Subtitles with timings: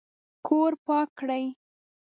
[0.47, 1.45] کور پاک کړئ